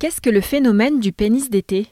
[0.00, 1.86] Qu'est-ce que le phénomène du pénis d'été?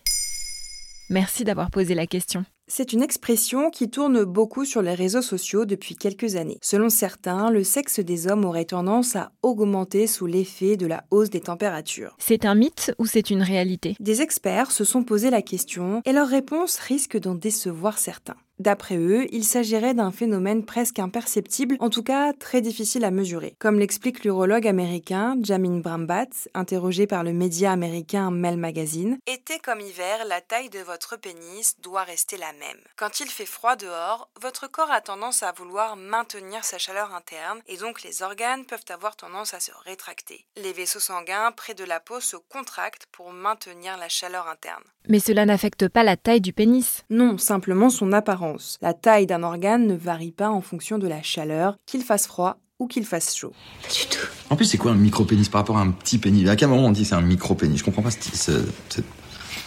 [1.11, 2.47] Merci d'avoir posé la question.
[2.67, 6.57] C'est une expression qui tourne beaucoup sur les réseaux sociaux depuis quelques années.
[6.63, 11.29] Selon certains, le sexe des hommes aurait tendance à augmenter sous l'effet de la hausse
[11.29, 12.17] des températures.
[12.19, 13.95] C'est un mythe ou c'est une réalité?
[14.01, 18.37] Des experts se sont posé la question et leur réponse risque d'en décevoir certains.
[18.59, 23.55] D'après eux, il s'agirait d'un phénomène presque imperceptible, en tout cas très difficile à mesurer.
[23.59, 29.81] Comme l'explique l'urologue américain Jamin Brambat, interrogé par le média américain Mel Magazine, Été comme
[29.81, 32.79] hiver, la taille de votre pénis doit rester la même.
[32.97, 37.61] Quand il fait froid dehors, votre corps a tendance à vouloir maintenir sa chaleur interne
[37.67, 40.47] et donc les organes peuvent avoir tendance à se rétracter.
[40.57, 44.83] Les vaisseaux sanguins près de la peau se contractent pour maintenir la chaleur interne.
[45.09, 47.05] Mais cela n'affecte pas la taille du pénis?
[47.09, 48.48] Non, simplement son apparence.
[48.81, 52.59] La taille d'un organe ne varie pas en fonction de la chaleur, qu'il fasse froid
[52.79, 53.53] ou qu'il fasse chaud.
[53.93, 54.27] du tout.
[54.51, 56.49] En plus, c'est quoi un micro-pénis par rapport à un petit pénis?
[56.49, 57.79] À quel moment on dit c'est un micro-pénis?
[57.79, 58.53] Je comprends pas ce,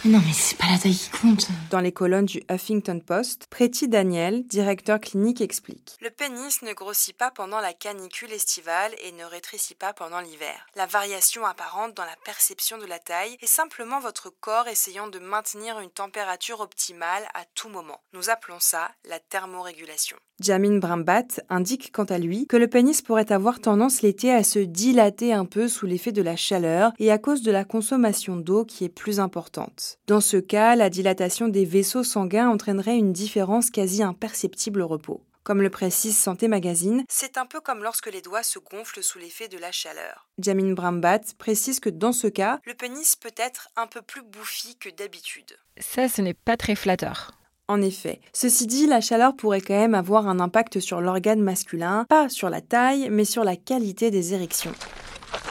[0.04, 1.46] non, mais c'est pas la taille qui compte.
[1.70, 7.16] Dans les colonnes du Huffington Post, Pretty Daniel, directeur clinique, explique Le pénis ne grossit
[7.16, 10.66] pas pendant la canicule estivale et ne rétrécit pas pendant l'hiver.
[10.74, 15.20] La variation apparente dans la perception de la taille est simplement votre corps essayant de
[15.20, 18.00] maintenir une température optimale à tout moment.
[18.12, 20.16] Nous appelons ça la thermorégulation.
[20.40, 24.58] Jamin Brambat indique quant à lui que le pénis pourrait avoir tendance l'été à se
[24.58, 28.64] dilater un peu sous l'effet de la chaleur et à cause de la consommation d'eau
[28.64, 29.91] qui est plus importante.
[30.06, 35.22] Dans ce cas, la dilatation des vaisseaux sanguins entraînerait une différence quasi imperceptible au repos.
[35.44, 39.18] Comme le précise Santé Magazine, c'est un peu comme lorsque les doigts se gonflent sous
[39.18, 40.28] l'effet de la chaleur.
[40.38, 44.76] Jamin Brambat précise que dans ce cas, le pénis peut être un peu plus bouffi
[44.76, 45.58] que d'habitude.
[45.78, 47.32] Ça, ce n'est pas très flatteur.
[47.66, 48.20] En effet.
[48.32, 52.48] Ceci dit, la chaleur pourrait quand même avoir un impact sur l'organe masculin, pas sur
[52.48, 54.74] la taille, mais sur la qualité des érections.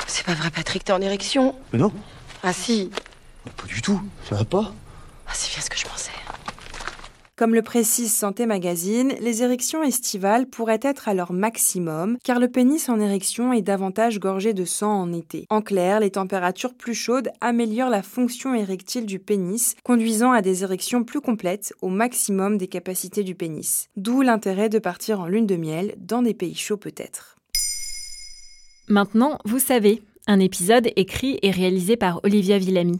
[0.07, 1.55] C'est pas vrai, Patrick, t'es en érection?
[1.73, 1.91] Mais non.
[2.43, 2.91] Ah si,
[3.49, 4.73] pas du tout, ça va pas.
[5.27, 6.11] Ah, c'est bien ce que je pensais.
[7.41, 12.49] Comme le précise Santé Magazine, les érections estivales pourraient être à leur maximum, car le
[12.49, 15.47] pénis en érection est davantage gorgé de sang en été.
[15.49, 20.63] En clair, les températures plus chaudes améliorent la fonction érectile du pénis, conduisant à des
[20.63, 23.87] érections plus complètes au maximum des capacités du pénis.
[23.95, 27.37] D'où l'intérêt de partir en lune de miel dans des pays chauds peut-être.
[28.87, 32.99] Maintenant, vous savez, un épisode écrit et réalisé par Olivia Villamy.